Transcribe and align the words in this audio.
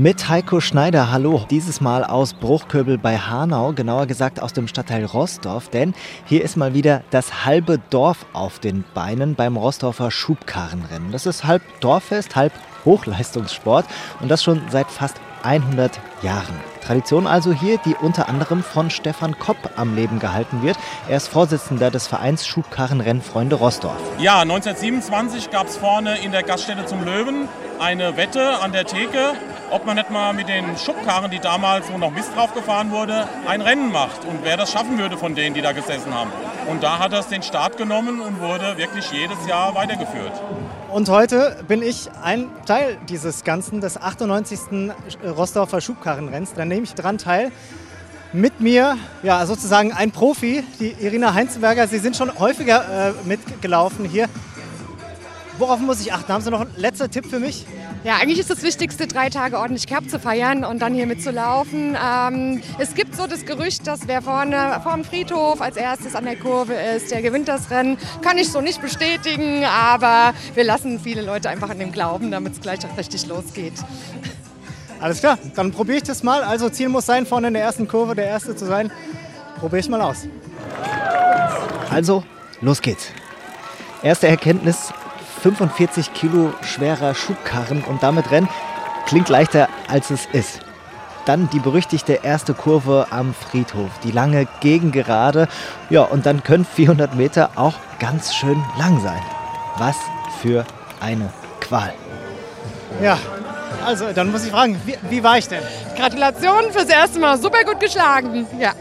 Mit 0.00 0.30
Heiko 0.30 0.60
Schneider, 0.60 1.12
hallo. 1.12 1.44
Dieses 1.50 1.82
Mal 1.82 2.04
aus 2.04 2.32
Bruchköbel 2.32 2.96
bei 2.96 3.18
Hanau, 3.18 3.74
genauer 3.74 4.06
gesagt 4.06 4.40
aus 4.40 4.54
dem 4.54 4.66
Stadtteil 4.66 5.04
Rostorf, 5.04 5.68
denn 5.68 5.92
hier 6.24 6.42
ist 6.42 6.56
mal 6.56 6.72
wieder 6.72 7.02
das 7.10 7.44
halbe 7.44 7.78
Dorf 7.90 8.24
auf 8.32 8.60
den 8.60 8.82
Beinen 8.94 9.34
beim 9.34 9.58
Rostorfer 9.58 10.10
Schubkarrenrennen. 10.10 11.12
Das 11.12 11.26
ist 11.26 11.44
halb 11.44 11.60
Dorffest, 11.80 12.34
halb 12.34 12.54
Hochleistungssport 12.86 13.84
und 14.20 14.30
das 14.30 14.42
schon 14.42 14.62
seit 14.70 14.90
fast 14.90 15.20
100 15.42 16.00
Jahren. 16.22 16.58
Tradition 16.80 17.26
also 17.26 17.52
hier, 17.52 17.76
die 17.84 17.94
unter 17.94 18.30
anderem 18.30 18.62
von 18.62 18.88
Stefan 18.88 19.38
Kopp 19.38 19.58
am 19.76 19.94
Leben 19.94 20.18
gehalten 20.18 20.62
wird. 20.62 20.78
Er 21.10 21.18
ist 21.18 21.28
Vorsitzender 21.28 21.90
des 21.90 22.06
Vereins 22.06 22.46
Schubkarrenrennfreunde 22.46 23.56
Rostorf. 23.56 24.00
Ja, 24.18 24.40
1927 24.40 25.50
gab 25.50 25.66
es 25.66 25.76
vorne 25.76 26.18
in 26.20 26.32
der 26.32 26.42
Gaststätte 26.42 26.86
zum 26.86 27.04
Löwen 27.04 27.48
eine 27.78 28.16
Wette 28.16 28.60
an 28.60 28.72
der 28.72 28.84
Theke, 28.84 29.34
ob 29.70 29.86
man 29.86 29.96
nicht 29.96 30.10
mal 30.10 30.32
mit 30.32 30.48
den 30.48 30.76
Schubkarren, 30.76 31.30
die 31.30 31.38
damals, 31.38 31.90
wo 31.92 31.98
noch 31.98 32.10
Mist 32.10 32.34
drauf 32.34 32.52
gefahren 32.54 32.90
wurde, 32.90 33.28
ein 33.46 33.60
Rennen 33.60 33.92
macht 33.92 34.24
und 34.24 34.40
wer 34.42 34.56
das 34.56 34.72
schaffen 34.72 34.98
würde 34.98 35.16
von 35.16 35.34
denen, 35.34 35.54
die 35.54 35.62
da 35.62 35.72
gesessen 35.72 36.12
haben. 36.14 36.30
Und 36.68 36.82
da 36.82 36.98
hat 36.98 37.12
das 37.12 37.28
den 37.28 37.42
Start 37.42 37.76
genommen 37.76 38.20
und 38.20 38.40
wurde 38.40 38.76
wirklich 38.76 39.10
jedes 39.12 39.46
Jahr 39.46 39.74
weitergeführt. 39.74 40.32
Und 40.90 41.08
heute 41.08 41.56
bin 41.68 41.82
ich 41.82 42.10
ein 42.22 42.48
Teil 42.66 42.98
dieses 43.08 43.44
Ganzen, 43.44 43.80
des 43.80 43.96
98. 43.96 44.90
Rossdorfer 45.24 45.80
Schubkarrenrenns. 45.80 46.54
Da 46.54 46.64
nehme 46.64 46.82
ich 46.82 46.94
dran 46.94 47.16
teil. 47.16 47.52
Mit 48.32 48.60
mir, 48.60 48.96
ja, 49.24 49.44
sozusagen 49.44 49.92
ein 49.92 50.12
Profi, 50.12 50.64
die 50.78 50.94
Irina 51.00 51.34
Heinzenberger. 51.34 51.88
Sie 51.88 51.98
sind 51.98 52.16
schon 52.16 52.38
häufiger 52.38 53.10
äh, 53.10 53.12
mitgelaufen 53.24 54.04
hier. 54.04 54.28
Worauf 55.58 55.80
muss 55.80 56.00
ich 56.00 56.12
achten? 56.12 56.32
Haben 56.32 56.42
Sie 56.42 56.50
noch 56.50 56.60
einen 56.60 56.76
letzten 56.76 57.10
Tipp 57.10 57.26
für 57.26 57.38
mich? 57.38 57.66
Ja, 58.02 58.16
eigentlich 58.16 58.38
ist 58.38 58.48
das 58.48 58.62
Wichtigste, 58.62 59.06
drei 59.06 59.28
Tage 59.28 59.58
ordentlich 59.58 59.86
Cup 59.86 60.08
zu 60.08 60.18
feiern 60.18 60.64
und 60.64 60.80
dann 60.80 60.94
hier 60.94 61.06
mitzulaufen. 61.06 61.96
Ähm, 62.02 62.62
es 62.78 62.94
gibt 62.94 63.14
so 63.14 63.26
das 63.26 63.44
Gerücht, 63.44 63.86
dass 63.86 64.08
wer 64.08 64.22
vorne 64.22 64.80
vor 64.82 64.94
dem 64.94 65.04
Friedhof 65.04 65.60
als 65.60 65.76
erstes 65.76 66.14
an 66.14 66.24
der 66.24 66.36
Kurve 66.36 66.72
ist, 66.72 67.10
der 67.10 67.20
gewinnt 67.20 67.48
das 67.48 67.70
Rennen. 67.70 67.98
Kann 68.22 68.38
ich 68.38 68.50
so 68.50 68.62
nicht 68.62 68.80
bestätigen, 68.80 69.64
aber 69.64 70.32
wir 70.54 70.64
lassen 70.64 70.98
viele 70.98 71.20
Leute 71.20 71.50
einfach 71.50 71.68
an 71.68 71.78
dem 71.78 71.92
glauben, 71.92 72.30
damit 72.30 72.54
es 72.54 72.60
gleich 72.60 72.78
auch 72.86 72.96
richtig 72.96 73.26
losgeht. 73.26 73.74
Alles 74.98 75.20
klar, 75.20 75.38
dann 75.54 75.70
probiere 75.70 75.98
ich 75.98 76.04
das 76.04 76.22
mal. 76.22 76.42
Also 76.42 76.70
Ziel 76.70 76.88
muss 76.88 77.04
sein, 77.04 77.26
vorne 77.26 77.48
in 77.48 77.54
der 77.54 77.62
ersten 77.62 77.86
Kurve 77.86 78.14
der 78.14 78.26
Erste 78.26 78.56
zu 78.56 78.64
sein. 78.64 78.90
Probiere 79.58 79.80
ich 79.80 79.88
mal 79.90 80.00
aus. 80.00 80.26
Also, 81.90 82.22
los 82.62 82.80
geht's. 82.80 83.08
Erste 84.02 84.28
Erkenntnis, 84.28 84.92
45 85.42 86.12
Kilo 86.12 86.52
schwerer 86.62 87.14
Schubkarren 87.14 87.82
und 87.84 88.02
damit 88.02 88.30
Rennen 88.30 88.48
klingt 89.06 89.28
leichter 89.28 89.68
als 89.88 90.10
es 90.10 90.26
ist. 90.32 90.60
Dann 91.26 91.48
die 91.50 91.58
berüchtigte 91.58 92.20
erste 92.22 92.54
Kurve 92.54 93.06
am 93.10 93.34
Friedhof, 93.34 93.90
die 94.04 94.10
lange 94.10 94.46
Gegengerade. 94.60 95.48
Ja, 95.88 96.02
und 96.02 96.26
dann 96.26 96.42
können 96.42 96.64
400 96.64 97.14
Meter 97.14 97.50
auch 97.56 97.74
ganz 97.98 98.34
schön 98.34 98.62
lang 98.78 99.00
sein. 99.00 99.22
Was 99.78 99.96
für 100.40 100.64
eine 101.00 101.30
Qual. 101.60 101.92
Ja, 103.02 103.18
also 103.84 104.12
dann 104.12 104.30
muss 104.30 104.44
ich 104.44 104.50
fragen, 104.50 104.80
wie, 104.84 104.96
wie 105.08 105.22
war 105.22 105.38
ich 105.38 105.48
denn? 105.48 105.62
Gratulation 105.96 106.70
fürs 106.70 106.88
erste 106.88 107.18
Mal, 107.18 107.38
super 107.38 107.64
gut 107.64 107.80
geschlagen. 107.80 108.46
Ja, 108.58 108.72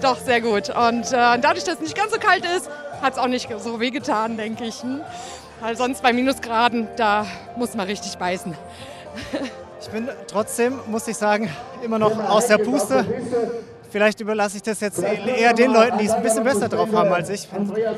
doch, 0.00 0.18
sehr 0.18 0.40
gut. 0.40 0.70
Und 0.70 1.12
äh, 1.12 1.38
dadurch, 1.40 1.64
dass 1.64 1.74
es 1.74 1.80
nicht 1.80 1.96
ganz 1.96 2.12
so 2.12 2.18
kalt 2.18 2.44
ist, 2.56 2.70
hat 3.02 3.14
es 3.14 3.18
auch 3.18 3.28
nicht 3.28 3.48
so 3.58 3.80
wehgetan, 3.80 4.36
denke 4.36 4.64
ich. 4.64 4.82
Hm? 4.82 5.00
Weil 5.60 5.76
sonst 5.76 6.02
bei 6.02 6.12
Minusgraden, 6.12 6.88
da 6.96 7.26
muss 7.56 7.74
man 7.74 7.86
richtig 7.86 8.16
beißen. 8.16 8.54
Ich 9.80 9.88
bin 9.88 10.08
trotzdem, 10.26 10.78
muss 10.86 11.08
ich 11.08 11.16
sagen, 11.16 11.50
immer 11.82 11.98
noch 11.98 12.16
aus 12.28 12.46
der 12.46 12.58
Puste. 12.58 13.04
Vielleicht 13.90 14.20
überlasse 14.20 14.56
ich 14.56 14.62
das 14.62 14.80
jetzt 14.80 15.02
eher 15.02 15.52
den 15.52 15.72
Leuten, 15.72 15.98
die 15.98 16.06
es 16.06 16.12
ein 16.12 16.22
bisschen 16.22 16.44
besser 16.44 16.68
drauf 16.68 16.92
haben 16.92 17.12
als 17.12 17.28
ich. 17.28 17.48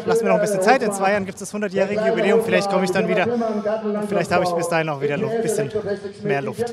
Lass 0.06 0.23
mir 0.23 0.30
noch 0.30 0.36
ein 0.36 0.41
bisschen 0.41 0.62
Zeit. 0.62 0.83
In 0.83 0.92
zwei 0.92 1.12
Jahren 1.12 1.27
gibt 1.27 1.41
es 1.41 1.51
das 1.51 1.61
100-jährige 1.61 2.07
Jubiläum. 2.07 2.42
Vielleicht 2.42 2.70
komme 2.70 2.85
ich 2.85 2.91
dann 2.91 3.08
wieder. 3.08 3.27
Vielleicht 4.08 4.33
habe 4.33 4.45
ich 4.45 4.51
bis 4.52 4.68
dahin 4.68 4.89
auch 4.89 5.01
wieder 5.01 5.14
ein 5.14 5.42
bisschen 5.42 5.70
mehr 6.23 6.41
Luft. 6.41 6.73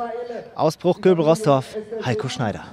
Ausbruch 0.55 1.01
Göbel 1.01 1.25
Rostorf, 1.25 1.75
Heiko 2.05 2.29
Schneider. 2.29 2.63